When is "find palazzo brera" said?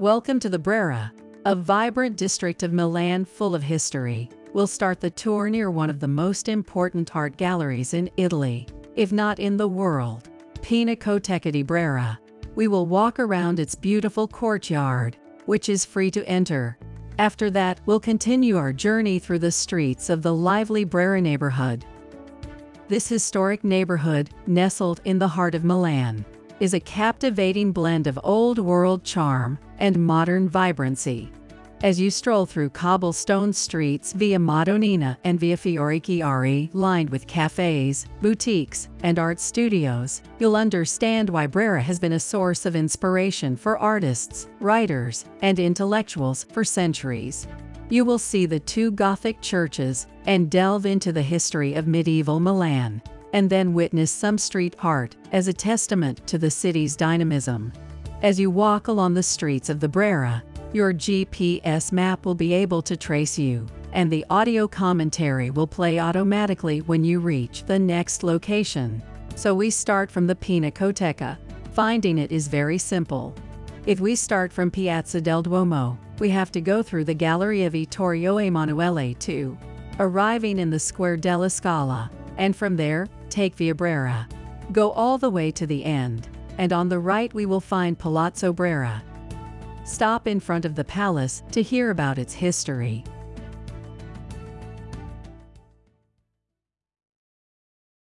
87.60-89.02